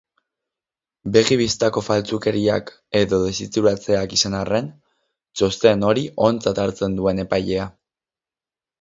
[1.17, 4.73] Begi-bistako faltsukeriak edo desitxuratzeak izan arren,
[5.39, 7.73] txosten hori ontzat hartzen duen epailea.